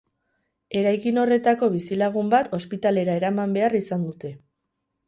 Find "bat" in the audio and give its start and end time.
2.35-2.51